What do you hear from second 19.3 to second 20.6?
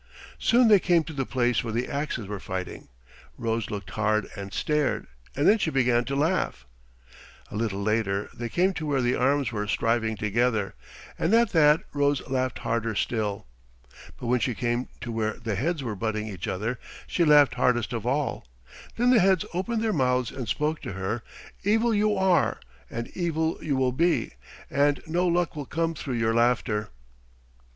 opened their mouths and